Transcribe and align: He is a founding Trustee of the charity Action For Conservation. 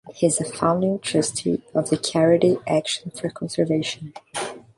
He 0.15 0.25
is 0.25 0.41
a 0.41 0.45
founding 0.45 0.97
Trustee 0.97 1.61
of 1.75 1.91
the 1.91 1.95
charity 1.97 2.57
Action 2.65 3.11
For 3.11 3.29
Conservation. 3.29 4.15